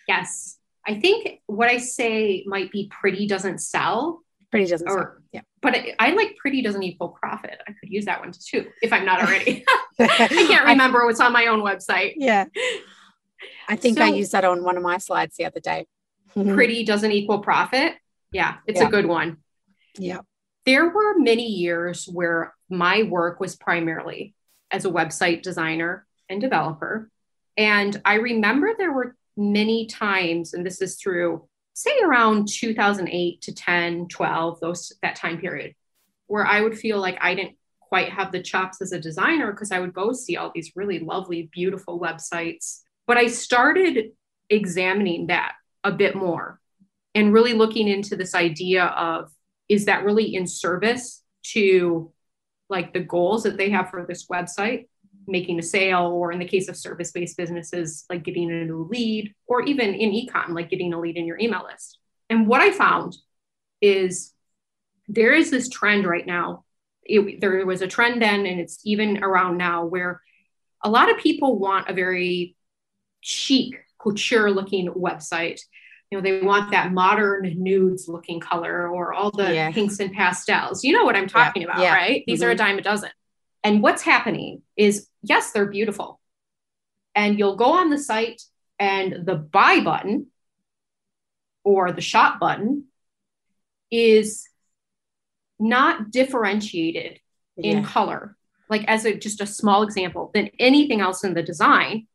[0.10, 0.58] Yes.
[0.88, 4.24] I think what I say might be pretty doesn't sell.
[4.50, 5.14] Pretty doesn't or, sell.
[5.32, 5.42] Yeah.
[5.62, 7.62] But I, I, like pretty doesn't equal profit.
[7.68, 9.64] I could use that one too if I'm not already.
[10.00, 12.14] I can't remember what's on my own website.
[12.18, 12.46] Yeah.
[13.68, 15.86] I think so, I used that on one of my slides the other day.
[16.34, 17.94] pretty doesn't equal profit.
[18.32, 18.88] Yeah, it's yeah.
[18.88, 19.38] a good one.
[19.96, 20.22] Yeah.
[20.66, 24.34] There were many years where my work was primarily
[24.72, 27.12] as a website designer and developer.
[27.58, 33.54] And I remember there were many times, and this is through say around 2008 to
[33.54, 35.74] 10, 12, those that time period,
[36.28, 39.72] where I would feel like I didn't quite have the chops as a designer because
[39.72, 42.82] I would go see all these really lovely, beautiful websites.
[43.08, 44.12] But I started
[44.50, 46.60] examining that a bit more
[47.16, 49.32] and really looking into this idea of
[49.70, 51.24] is that really in service
[51.54, 52.12] to
[52.70, 54.88] like the goals that they have for this website
[55.28, 59.34] making a sale or in the case of service-based businesses like getting a new lead
[59.48, 62.72] or even in ecom like getting a lead in your email list and what i
[62.72, 63.16] found
[63.82, 64.34] is
[65.08, 66.64] there is this trend right now
[67.04, 70.22] it, there was a trend then and it's even around now where
[70.84, 72.56] a lot of people want a very
[73.22, 75.62] chic, couture looking website.
[76.10, 79.72] You know, they want that modern nudes looking color or all the yeah.
[79.72, 80.84] pinks and pastels.
[80.84, 81.68] You know what I'm talking yeah.
[81.68, 81.94] about, yeah.
[81.94, 82.24] right?
[82.26, 82.48] These mm-hmm.
[82.48, 82.66] are a mm-hmm.
[82.66, 83.12] dime a dozen.
[83.64, 86.20] And what's happening is, yes, they're beautiful.
[87.16, 88.42] And you'll go on the site
[88.78, 90.28] and the buy button
[91.64, 92.86] or the shop button
[93.92, 94.48] is
[95.60, 97.20] not differentiated
[97.58, 98.38] in color,
[98.70, 102.08] like as a just a small example, than anything else in the design.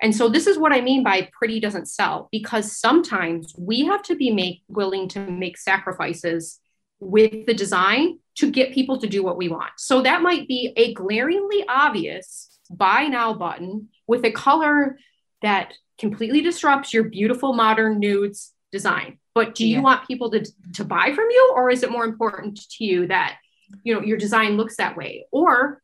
[0.00, 4.02] And so this is what I mean by pretty doesn't sell because sometimes we have
[4.04, 6.60] to be make, willing to make sacrifices
[7.00, 9.70] with the design to get people to do what we want.
[9.78, 14.98] So that might be a glaringly obvious buy now button with a color
[15.42, 19.18] that completely disrupts your beautiful modern nudes design.
[19.34, 19.82] But do you yeah.
[19.82, 20.44] want people to,
[20.74, 23.38] to buy from you or is it more important to you that
[23.84, 25.26] you know your design looks that way?
[25.30, 25.82] Or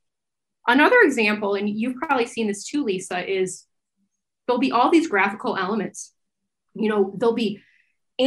[0.66, 3.64] another example and you've probably seen this too Lisa is
[4.46, 6.12] there'll be all these graphical elements.
[6.74, 7.60] You know, there'll be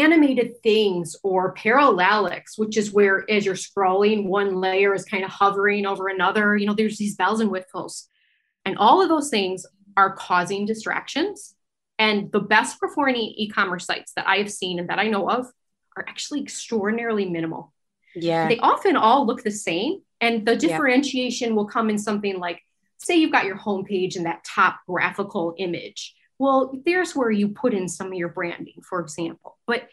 [0.01, 5.31] animated things or parallax, which is where as you're scrolling, one layer is kind of
[5.31, 6.55] hovering over another.
[6.55, 8.07] You know, there's these bells and whistles.
[8.65, 9.65] And all of those things
[9.97, 11.55] are causing distractions.
[11.97, 15.29] And the best performing e commerce sites that I have seen and that I know
[15.29, 15.45] of
[15.95, 17.73] are actually extraordinarily minimal.
[18.15, 18.47] Yeah.
[18.47, 20.01] They often all look the same.
[20.19, 21.55] And the differentiation yeah.
[21.55, 22.61] will come in something like
[22.97, 26.15] say you've got your homepage and that top graphical image.
[26.37, 29.57] Well, there's where you put in some of your branding, for example.
[29.65, 29.87] But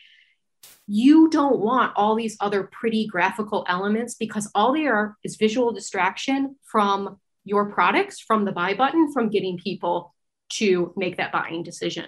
[0.87, 5.72] you don't want all these other pretty graphical elements because all they are is visual
[5.72, 10.14] distraction from your products from the buy button from getting people
[10.48, 12.07] to make that buying decision.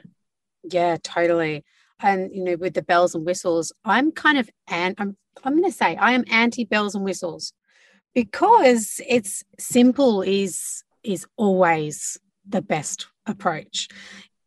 [0.62, 1.64] Yeah, totally.
[2.01, 5.70] And you know, with the bells and whistles, I'm kind of and I'm I'm going
[5.70, 7.53] to say I am anti bells and whistles
[8.14, 13.88] because it's simple is is always the best approach.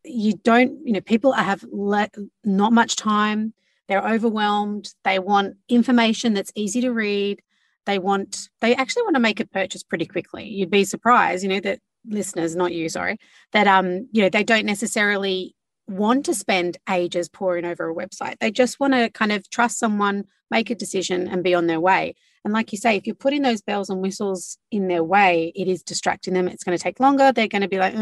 [0.03, 3.53] You don't, you know, people have let not much time.
[3.87, 4.93] They're overwhelmed.
[5.03, 7.41] They want information that's easy to read.
[7.85, 10.47] They want, they actually want to make a purchase pretty quickly.
[10.47, 13.17] You'd be surprised, you know, that listeners, not you, sorry,
[13.53, 15.55] that um, you know, they don't necessarily
[15.87, 18.39] want to spend ages poring over a website.
[18.39, 21.79] They just want to kind of trust someone, make a decision, and be on their
[21.79, 22.15] way.
[22.43, 25.67] And like you say, if you're putting those bells and whistles in their way, it
[25.67, 26.47] is distracting them.
[26.47, 27.31] It's going to take longer.
[27.31, 27.93] They're going to be like,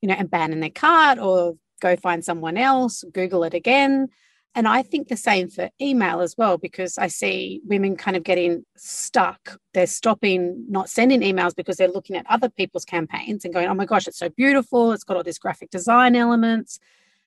[0.00, 4.08] you know, abandon their cart or go find someone else, Google it again.
[4.54, 8.22] And I think the same for email as well, because I see women kind of
[8.22, 9.60] getting stuck.
[9.74, 13.74] They're stopping not sending emails because they're looking at other people's campaigns and going, oh
[13.74, 14.92] my gosh, it's so beautiful.
[14.92, 16.78] It's got all these graphic design elements.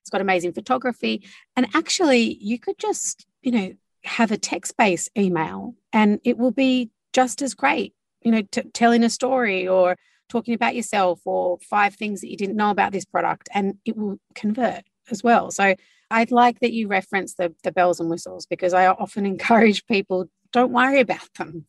[0.01, 1.23] It's got amazing photography.
[1.55, 6.51] And actually, you could just, you know, have a text based email and it will
[6.51, 9.97] be just as great, you know, t- telling a story or
[10.29, 13.97] talking about yourself or five things that you didn't know about this product and it
[13.97, 15.51] will convert as well.
[15.51, 15.75] So
[16.11, 20.29] I'd like that you reference the, the bells and whistles because I often encourage people
[20.51, 21.65] don't worry about them.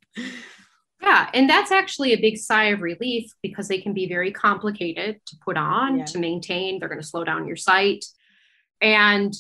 [1.03, 5.21] Yeah, and that's actually a big sigh of relief because they can be very complicated
[5.27, 6.05] to put on, yeah.
[6.07, 6.79] to maintain.
[6.79, 8.05] They're going to slow down your site.
[8.83, 9.35] And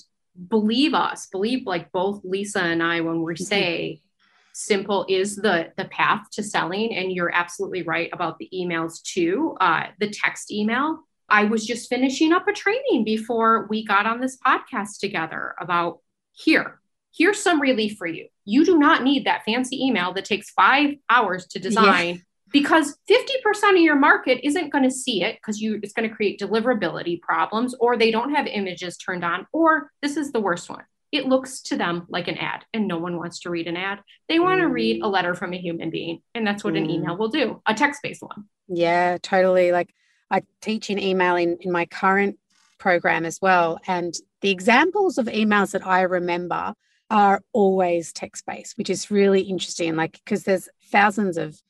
[0.48, 3.44] believe us, believe like both Lisa and I when we mm-hmm.
[3.44, 4.00] say
[4.61, 9.57] simple is the the path to selling and you're absolutely right about the emails too
[9.61, 14.20] uh, the text email I was just finishing up a training before we got on
[14.20, 16.01] this podcast together about
[16.33, 16.81] here,
[17.16, 18.29] here's some relief for you.
[18.44, 22.16] You do not need that fancy email that takes five hours to design.
[22.16, 22.20] Yeah.
[22.53, 26.14] Because 50% of your market isn't going to see it because you it's going to
[26.14, 30.68] create deliverability problems, or they don't have images turned on, or this is the worst
[30.68, 30.83] one.
[31.12, 33.99] It looks to them like an ad, and no one wants to read an ad.
[34.29, 34.73] They want to mm.
[34.73, 36.79] read a letter from a human being, and that's what mm.
[36.85, 38.44] an email will do a text based one.
[38.68, 39.73] Yeah, totally.
[39.73, 39.92] Like
[40.31, 42.38] I teach in email in, in my current
[42.79, 43.79] program as well.
[43.87, 46.75] And the examples of emails that I remember
[47.11, 49.96] are always text based, which is really interesting.
[49.96, 51.61] Like, because there's thousands of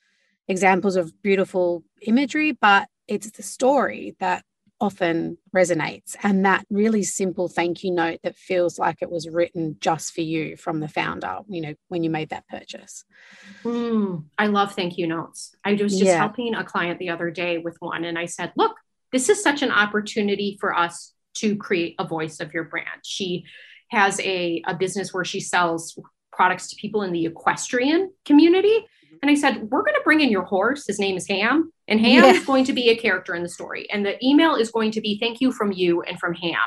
[0.49, 4.45] examples of beautiful imagery, but it's the story that
[4.81, 6.17] often resonates.
[6.23, 10.23] And that really simple thank you note that feels like it was written just for
[10.23, 13.05] you from the founder you know when you made that purchase.
[13.65, 15.55] Mm, i love thank you notes.
[15.65, 16.17] I was just yeah.
[16.19, 18.75] helping a client the other day with one and i said look
[19.13, 23.01] this is such an opportunity for us to create a voice of your brand.
[23.03, 23.45] She
[23.91, 25.99] has a, a business where she sells
[26.33, 28.87] products to people in the equestrian community
[29.23, 30.87] and I said, We're going to bring in your horse.
[30.87, 31.73] His name is Ham.
[31.89, 32.31] And Ham yeah.
[32.31, 33.89] is going to be a character in the story.
[33.91, 36.59] And the email is going to be thank you from you and from Ham.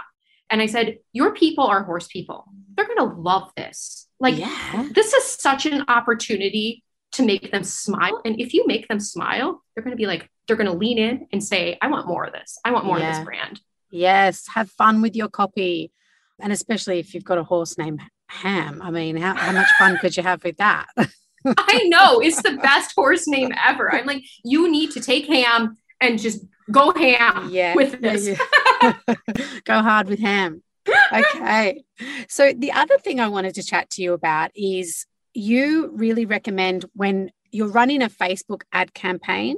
[0.49, 2.45] And I said, Your people are horse people.
[2.75, 4.07] They're going to love this.
[4.19, 4.89] Like, yeah.
[4.93, 8.21] this is such an opportunity to make them smile.
[8.25, 10.97] And if you make them smile, they're going to be like, they're going to lean
[10.97, 12.57] in and say, I want more of this.
[12.65, 13.09] I want more yeah.
[13.09, 13.61] of this brand.
[13.91, 14.45] Yes.
[14.55, 15.91] Have fun with your copy.
[16.39, 18.81] And especially if you've got a horse named Ham.
[18.81, 20.87] I mean, how, how much fun could you have with that?
[21.45, 23.93] I know it's the best horse name ever.
[23.93, 28.27] I'm like, you need to take ham and just go ham yeah, with this.
[28.27, 29.15] Yeah, yeah.
[29.65, 30.63] go hard with ham.
[31.11, 31.83] Okay.
[32.27, 36.85] So the other thing I wanted to chat to you about is you really recommend
[36.93, 39.57] when you're running a Facebook ad campaign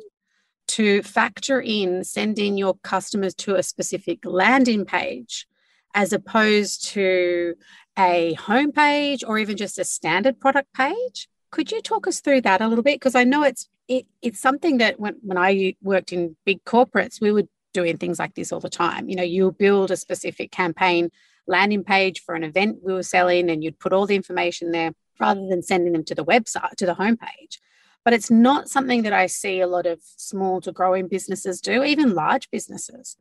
[0.67, 5.47] to factor in sending your customers to a specific landing page
[5.93, 7.55] as opposed to
[7.97, 12.59] a homepage or even just a standard product page could you talk us through that
[12.59, 12.95] a little bit?
[12.95, 17.21] Because I know it's it, it's something that when, when I worked in big corporates,
[17.21, 19.07] we were doing things like this all the time.
[19.07, 21.11] You know, you build a specific campaign
[21.47, 24.91] landing page for an event we were selling, and you'd put all the information there
[25.17, 27.59] rather than sending them to the website to the homepage.
[28.03, 31.85] But it's not something that I see a lot of small to growing businesses do,
[31.85, 33.15] even large businesses.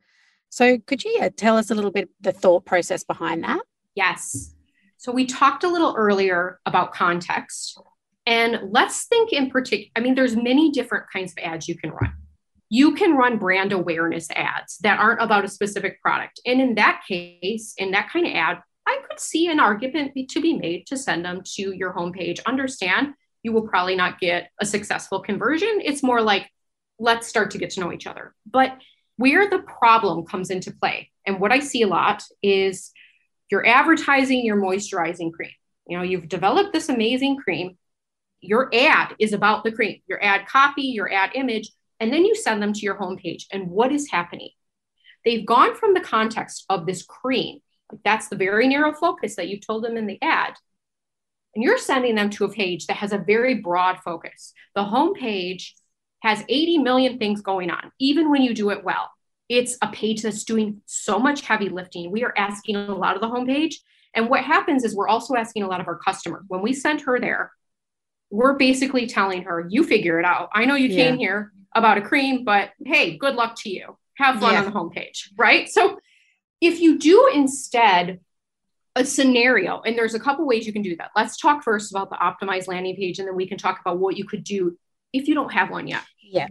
[0.51, 3.61] So could you tell us a little bit the thought process behind that?
[3.94, 4.55] Yes.
[4.97, 7.79] So we talked a little earlier about context
[8.26, 11.90] and let's think in particular, I mean, there's many different kinds of ads you can
[11.90, 12.12] run.
[12.70, 16.40] You can run brand awareness ads that aren't about a specific product.
[16.46, 20.40] And in that case, in that kind of ad, I could see an argument to
[20.40, 22.40] be made to send them to your homepage.
[22.46, 25.80] Understand you will probably not get a successful conversion.
[25.84, 26.50] It's more like,
[26.98, 28.34] let's start to get to know each other.
[28.50, 28.78] But
[29.16, 32.90] where the problem comes into play, and what I see a lot is
[33.50, 35.52] you're advertising your moisturizing cream.
[35.87, 37.76] You know, you've developed this amazing cream,
[38.46, 42.35] your ad is about the cream, your ad copy, your ad image, and then you
[42.35, 43.44] send them to your homepage.
[43.52, 44.50] And what is happening?
[45.24, 47.61] They've gone from the context of this cream,
[48.04, 50.54] that's the very narrow focus that you told them in the ad.
[51.54, 54.52] And you're sending them to a page that has a very broad focus.
[54.74, 55.70] The homepage
[56.22, 59.11] has 80 million things going on, even when you do it well.
[59.48, 62.11] It's a page that's doing so much heavy lifting.
[62.11, 63.74] We are asking a lot of the homepage.
[64.14, 66.44] And what happens is we're also asking a lot of our customers.
[66.48, 67.52] When we send her there,
[68.35, 70.51] we're basically telling her, you figure it out.
[70.53, 71.05] I know you yeah.
[71.05, 73.97] came here about a cream, but hey, good luck to you.
[74.18, 74.59] Have fun yeah.
[74.61, 75.68] on the homepage, right?
[75.68, 75.99] So
[76.61, 78.20] if you do instead
[78.97, 81.11] a scenario, and there's a couple ways you can do that.
[81.16, 84.16] Let's talk first about the optimized landing page, and then we can talk about what
[84.16, 84.77] you could do
[85.12, 86.03] if you don't have one yet.
[86.23, 86.47] Yeah.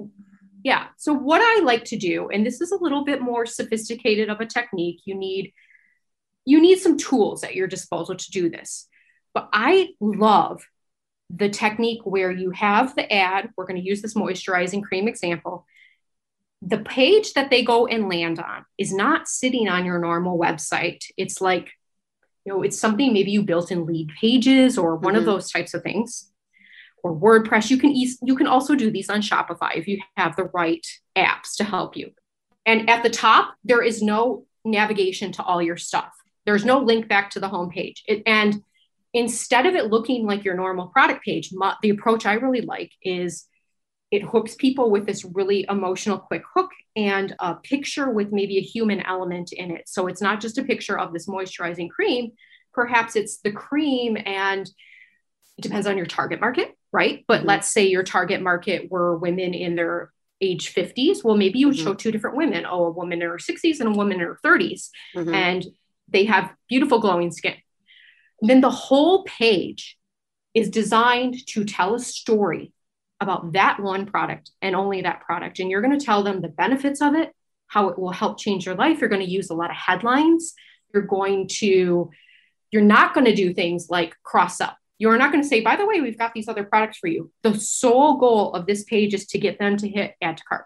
[0.63, 0.88] Yeah.
[0.98, 4.41] So, what I like to do, and this is a little bit more sophisticated of
[4.41, 5.54] a technique, you need
[6.46, 8.88] you need some tools at your disposal to do this.
[9.34, 10.63] But I love
[11.36, 15.65] the technique where you have the ad, we're going to use this moisturizing cream example.
[16.62, 21.04] The page that they go and land on is not sitting on your normal website.
[21.17, 21.72] It's like,
[22.46, 25.19] you know, it's something maybe you built in Leadpages or one mm-hmm.
[25.19, 26.30] of those types of things
[27.04, 27.69] or WordPress.
[27.69, 30.86] You can e- you can also do these on Shopify if you have the right
[31.17, 32.12] apps to help you.
[32.65, 36.13] And at the top, there is no navigation to all your stuff.
[36.46, 38.00] There's no link back to the homepage.
[38.08, 38.63] It, and
[39.13, 42.91] instead of it looking like your normal product page, my, the approach I really like
[43.02, 43.47] is
[44.12, 48.62] it hooks people with this really emotional quick hook and a picture with maybe a
[48.62, 49.88] human element in it.
[49.88, 52.32] So it's not just a picture of this moisturizing cream.
[52.73, 54.69] Perhaps it's the cream and
[55.58, 57.23] it depends on your target market, right?
[57.28, 57.49] But mm-hmm.
[57.49, 61.23] let's say your target market were women in their age 50s.
[61.23, 61.86] Well, maybe you would mm-hmm.
[61.86, 64.39] show two different women, oh, a woman in her 60s and a woman in her
[64.43, 64.89] 30s.
[65.15, 65.34] Mm-hmm.
[65.34, 65.65] And
[66.08, 67.56] they have beautiful glowing skin.
[68.47, 69.97] Then the whole page
[70.53, 72.73] is designed to tell a story
[73.19, 75.60] about that one product and only that product.
[75.60, 77.32] And you're going to tell them the benefits of it,
[77.67, 78.99] how it will help change your life.
[78.99, 80.53] You're going to use a lot of headlines.
[80.93, 82.12] You're going to,
[82.69, 84.77] you're not going to do things like cross up.
[84.99, 87.32] You're not going to say, by the way, we've got these other products for you.
[87.43, 90.65] The sole goal of this page is to get them to hit add to cart.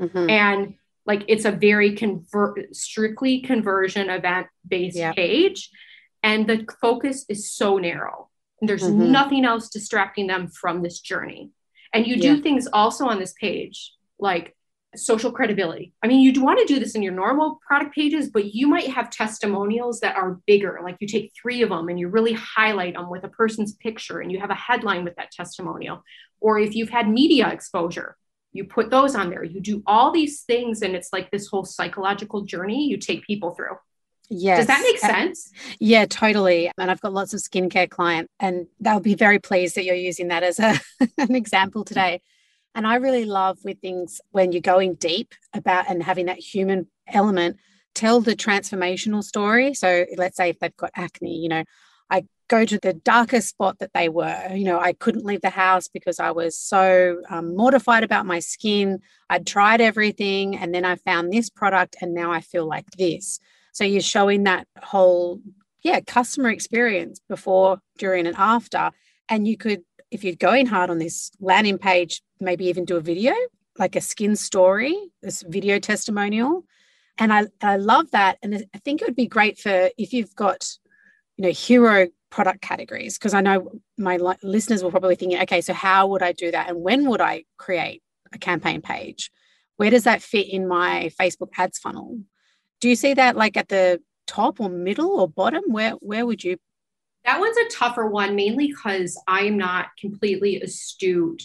[0.00, 0.30] Mm-hmm.
[0.30, 5.12] And like it's a very convert strictly conversion event based yeah.
[5.12, 5.70] page
[6.22, 8.28] and the focus is so narrow.
[8.60, 9.12] There's mm-hmm.
[9.12, 11.50] nothing else distracting them from this journey.
[11.94, 14.54] And you do things also on this page like
[14.96, 15.92] social credibility.
[16.02, 18.88] I mean you want to do this in your normal product pages but you might
[18.88, 20.80] have testimonials that are bigger.
[20.82, 24.20] Like you take three of them and you really highlight them with a person's picture
[24.20, 26.02] and you have a headline with that testimonial.
[26.40, 28.16] Or if you've had media exposure
[28.52, 29.44] you put those on there.
[29.44, 33.54] You do all these things and it's like this whole psychological journey you take people
[33.54, 33.76] through
[34.30, 34.58] Yes.
[34.58, 35.50] Does that make sense?
[35.80, 36.70] Yeah, totally.
[36.78, 40.28] And I've got lots of skincare clients, and they'll be very pleased that you're using
[40.28, 40.78] that as a,
[41.18, 42.20] an example today.
[42.74, 46.86] And I really love with things when you're going deep about and having that human
[47.06, 47.56] element,
[47.94, 49.74] tell the transformational story.
[49.74, 51.64] So let's say if they've got acne, you know,
[52.10, 54.48] I go to the darkest spot that they were.
[54.54, 58.38] You know, I couldn't leave the house because I was so um, mortified about my
[58.38, 59.00] skin.
[59.28, 63.40] I'd tried everything and then I found this product and now I feel like this.
[63.78, 65.40] So you're showing that whole,
[65.82, 68.90] yeah, customer experience before, during, and after.
[69.28, 73.00] And you could, if you're going hard on this landing page, maybe even do a
[73.00, 73.34] video,
[73.78, 76.64] like a skin story, this video testimonial.
[77.18, 78.38] And I, I love that.
[78.42, 80.66] And I think it would be great for if you've got
[81.36, 85.72] you know hero product categories because i know my listeners will probably think okay so
[85.72, 89.30] how would i do that and when would i create a campaign page
[89.76, 92.18] where does that fit in my facebook ads funnel
[92.80, 96.42] do you see that like at the top or middle or bottom where where would
[96.44, 96.56] you
[97.24, 101.42] that one's a tougher one mainly because i'm not completely astute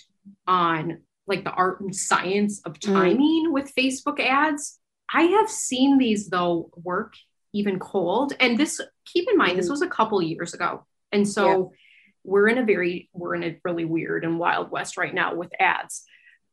[0.48, 2.94] on like the art and science of mm.
[2.94, 3.54] timing mm.
[3.54, 4.80] with facebook ads
[5.14, 7.14] i have seen these though work
[7.54, 8.34] even cold.
[8.40, 9.72] And this, keep in mind, this mm.
[9.72, 10.86] was a couple years ago.
[11.12, 11.78] And so yeah.
[12.24, 15.52] we're in a very, we're in a really weird and wild west right now with
[15.60, 16.04] ads.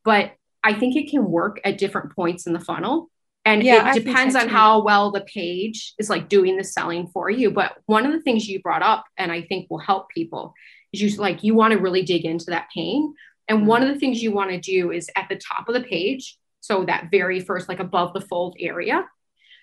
[0.05, 3.09] But I think it can work at different points in the funnel.
[3.43, 7.29] And yeah, it depends on how well the page is like doing the selling for
[7.29, 7.49] you.
[7.49, 10.53] But one of the things you brought up, and I think will help people,
[10.93, 13.13] is you like you want to really dig into that pain.
[13.47, 13.65] And mm.
[13.65, 16.37] one of the things you want to do is at the top of the page,
[16.59, 19.05] so that very first, like above the fold area,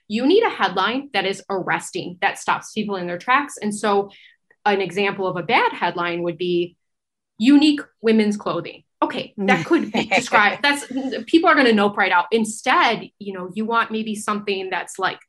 [0.09, 3.55] you need a headline that is arresting, that stops people in their tracks.
[3.61, 4.11] And so,
[4.65, 6.77] an example of a bad headline would be
[7.39, 8.83] unique women's clothing.
[9.01, 10.85] Okay, that could describe that's
[11.27, 12.27] people are going to know right out.
[12.33, 15.21] Instead, you know, you want maybe something that's like,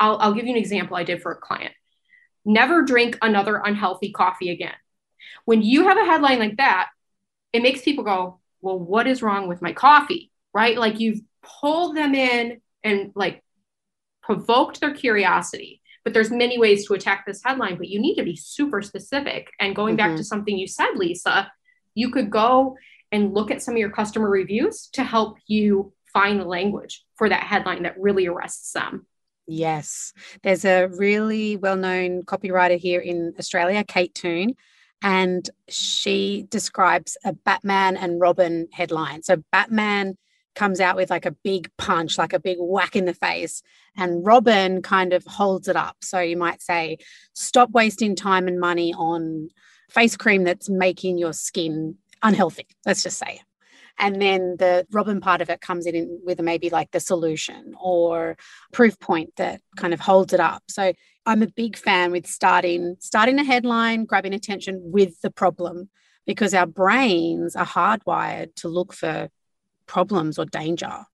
[0.00, 1.74] I'll, I'll give you an example I did for a client.
[2.44, 4.74] Never drink another unhealthy coffee again.
[5.44, 6.88] When you have a headline like that,
[7.52, 10.30] it makes people go, well, what is wrong with my coffee?
[10.54, 10.78] right?
[10.78, 13.42] Like you've pulled them in and like
[14.22, 15.82] provoked their curiosity.
[16.04, 19.50] But there's many ways to attack this headline, but you need to be super specific.
[19.58, 20.08] And going mm-hmm.
[20.08, 21.50] back to something you said, Lisa,
[21.94, 22.76] you could go
[23.14, 27.28] and look at some of your customer reviews to help you find the language for
[27.28, 29.06] that headline that really arrests them.
[29.46, 30.12] Yes.
[30.42, 34.56] There's a really well known copywriter here in Australia, Kate Toon,
[35.00, 39.22] and she describes a Batman and Robin headline.
[39.22, 40.16] So, Batman
[40.56, 43.62] comes out with like a big punch, like a big whack in the face,
[43.96, 45.98] and Robin kind of holds it up.
[46.02, 46.98] So, you might say,
[47.34, 49.50] Stop wasting time and money on
[49.90, 53.40] face cream that's making your skin unhealthy, let's just say.
[53.96, 58.36] And then the robin part of it comes in with maybe like the solution or
[58.72, 60.64] proof point that kind of holds it up.
[60.68, 60.92] So
[61.26, 65.88] i'm a big fan with starting starting a headline grabbing attention with the problem
[66.26, 69.28] because our brains are hardwired to look for
[69.86, 71.04] problems or danger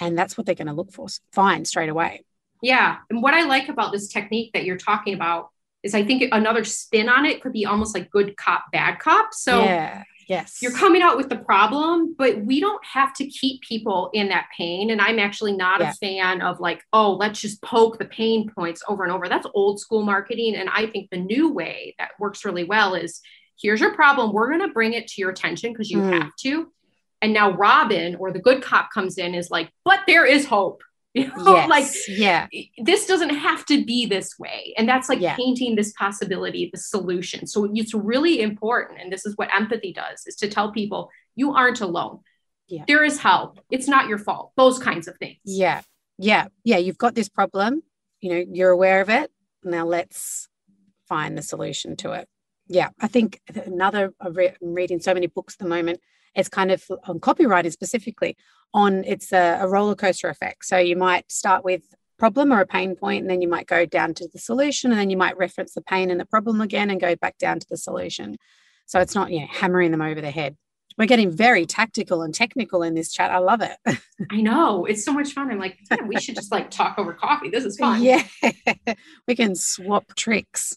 [0.00, 2.24] and that's what they're going to look for find straight away.
[2.62, 5.50] Yeah and what i like about this technique that you're talking about
[5.82, 9.34] is i think another spin on it could be almost like good cop bad cop.
[9.34, 10.62] So yeah Yes.
[10.62, 14.46] You're coming out with the problem, but we don't have to keep people in that
[14.56, 14.90] pain.
[14.90, 15.90] And I'm actually not yeah.
[15.90, 19.28] a fan of like, oh, let's just poke the pain points over and over.
[19.28, 20.54] That's old school marketing.
[20.54, 23.20] And I think the new way that works really well is
[23.60, 24.32] here's your problem.
[24.32, 26.12] We're going to bring it to your attention because you mm.
[26.12, 26.70] have to.
[27.20, 30.84] And now Robin or the good cop comes in is like, but there is hope.
[31.14, 31.68] You know, yes.
[31.68, 32.46] like yeah,
[32.78, 34.72] this doesn't have to be this way.
[34.78, 35.34] And that's like yeah.
[35.34, 37.48] painting this possibility, the solution.
[37.48, 39.00] So it's really important.
[39.00, 42.20] And this is what empathy does is to tell people you aren't alone.
[42.68, 42.84] Yeah.
[42.86, 43.58] There is help.
[43.72, 44.52] It's not your fault.
[44.56, 45.40] Those kinds of things.
[45.44, 45.80] Yeah.
[46.16, 46.46] Yeah.
[46.62, 46.76] Yeah.
[46.76, 47.82] You've got this problem.
[48.20, 49.32] You know, you're aware of it.
[49.64, 50.48] Now let's
[51.08, 52.28] find the solution to it.
[52.68, 52.90] Yeah.
[53.00, 55.98] I think another, I'm reading so many books at the moment.
[56.34, 58.36] It's kind of on copywriting specifically
[58.72, 60.64] on it's a, a roller coaster effect.
[60.64, 61.82] So you might start with
[62.18, 65.00] problem or a pain point, and then you might go down to the solution, and
[65.00, 67.66] then you might reference the pain and the problem again and go back down to
[67.68, 68.36] the solution.
[68.86, 70.56] So it's not, you know, hammering them over the head.
[70.98, 73.30] We're getting very tactical and technical in this chat.
[73.30, 73.76] I love it.
[74.30, 74.84] I know.
[74.84, 75.50] It's so much fun.
[75.50, 77.48] I'm like, yeah, we should just like talk over coffee.
[77.48, 78.02] This is fun.
[78.02, 78.22] Yeah.
[79.26, 80.76] we can swap tricks.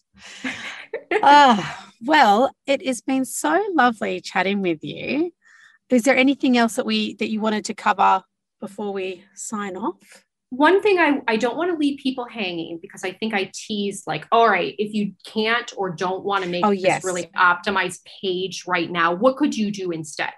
[1.22, 5.32] Ah, well, it has been so lovely chatting with you.
[5.90, 8.24] Is there anything else that we that you wanted to cover
[8.60, 10.26] before we sign off?
[10.50, 14.04] One thing I, I don't want to leave people hanging because I think I tease
[14.06, 17.04] like, all right, if you can't or don't want to make oh, this yes.
[17.04, 20.32] really optimized page right now, what could you do instead?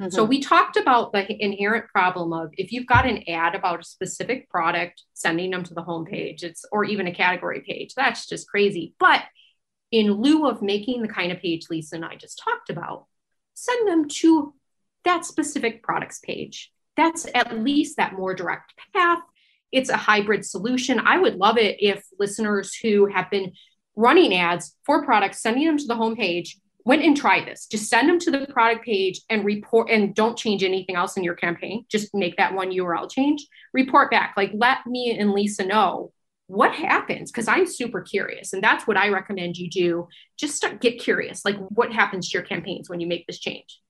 [0.00, 0.10] Mm-hmm.
[0.10, 3.84] So we talked about the inherent problem of if you've got an ad about a
[3.84, 7.94] specific product, sending them to the homepage, it's or even a category page.
[7.94, 8.94] That's just crazy.
[8.98, 9.22] But
[9.90, 13.06] in lieu of making the kind of page Lisa and I just talked about,
[13.54, 14.52] send them to
[15.04, 16.72] that specific products page.
[16.96, 19.20] That's at least that more direct path.
[19.72, 21.00] It's a hybrid solution.
[21.00, 23.52] I would love it if listeners who have been
[23.96, 26.50] running ads for products, sending them to the homepage,
[26.84, 27.66] went and tried this.
[27.66, 31.24] Just send them to the product page and report and don't change anything else in
[31.24, 31.84] your campaign.
[31.88, 33.46] Just make that one URL change.
[33.72, 34.34] Report back.
[34.36, 36.12] Like let me and Lisa know
[36.46, 38.52] what happens because I'm super curious.
[38.52, 40.08] And that's what I recommend you do.
[40.36, 41.44] Just start get curious.
[41.44, 43.80] Like what happens to your campaigns when you make this change?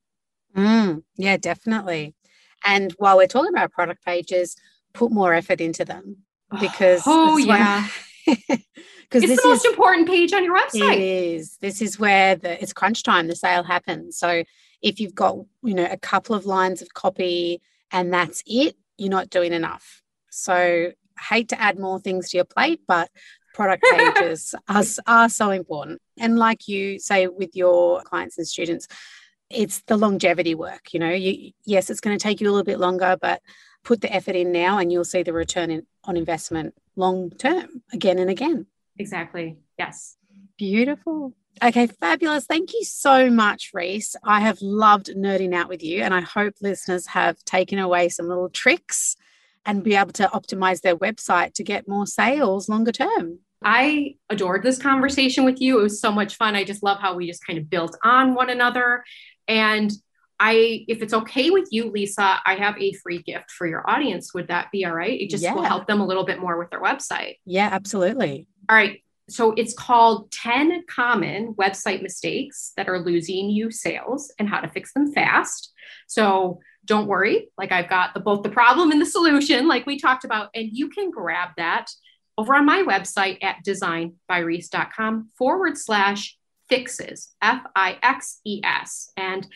[0.57, 2.15] Mm, yeah, definitely.
[2.65, 4.57] And while we're talking about product pages,
[4.93, 6.19] put more effort into them
[6.61, 7.89] because oh yeah.
[9.11, 10.95] Because it's the most is, important page on your website.
[10.95, 11.59] it is.
[11.61, 14.17] This is where the it's crunch time the sale happens.
[14.17, 14.45] So
[14.83, 17.61] if you've got you know a couple of lines of copy
[17.93, 20.03] and that's it you're not doing enough.
[20.31, 20.93] So
[21.29, 23.11] hate to add more things to your plate but
[23.53, 26.01] product pages are, are so important.
[26.19, 28.89] And like you say with your clients and students
[29.55, 32.65] it's the longevity work you know you, yes it's going to take you a little
[32.65, 33.41] bit longer but
[33.85, 37.83] put the effort in now and you'll see the return in, on investment long term
[37.93, 38.67] again and again.
[38.99, 39.59] Exactly.
[39.79, 40.17] Yes.
[40.57, 41.35] Beautiful.
[41.63, 42.47] Okay fabulous.
[42.47, 44.17] Thank you so much reese.
[44.25, 48.29] I have loved nerding out with you and i hope listeners have taken away some
[48.29, 49.17] little tricks
[49.67, 53.39] and be able to optimize their website to get more sales longer term.
[53.65, 55.81] I adored this conversation with you.
[55.81, 56.55] It was so much fun.
[56.55, 59.05] I just love how we just kind of built on one another.
[59.49, 59.93] And
[60.41, 64.35] I, if it's okay with you, Lisa, I have a free gift for your audience.
[64.35, 65.21] Would that be all right?
[65.21, 65.55] It just yeah.
[65.55, 67.37] will help them a little bit more with their website.
[67.47, 68.47] Yeah, absolutely.
[68.69, 69.01] All right.
[69.29, 74.69] So it's called 10 common website mistakes that are losing you sales and how to
[74.69, 75.73] fix them fast.
[76.09, 79.99] So don't worry, like I've got the both the problem and the solution, like we
[79.99, 81.87] talked about, and you can grab that
[82.37, 86.37] over on my website at designbyreese.com forward slash
[86.69, 89.11] fixes, F I X E S.
[89.17, 89.47] And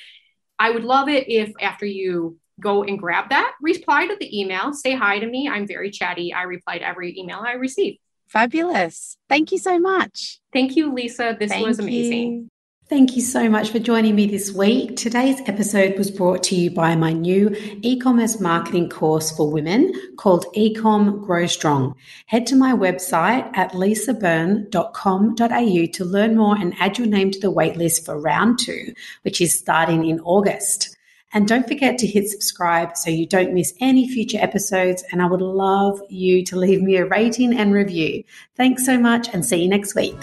[0.59, 4.73] I would love it if after you go and grab that, reply to the email,
[4.73, 5.49] say hi to me.
[5.49, 6.33] I'm very chatty.
[6.33, 7.99] I reply to every email I receive.
[8.27, 9.17] Fabulous.
[9.29, 10.41] Thank you so much.
[10.53, 11.37] Thank you, Lisa.
[11.39, 12.33] This Thank was amazing.
[12.33, 12.49] You.
[12.89, 14.97] Thank you so much for joining me this week.
[14.97, 19.93] Today's episode was brought to you by my new e commerce marketing course for women
[20.17, 21.95] called eComm Grow Strong.
[22.29, 27.53] Head to my website at lisabyrne.com.au to learn more and add your name to the
[27.53, 30.97] waitlist for round two, which is starting in August.
[31.35, 35.05] And don't forget to hit subscribe so you don't miss any future episodes.
[35.13, 38.25] And I would love you to leave me a rating and review.
[38.57, 40.17] Thanks so much and see you next week.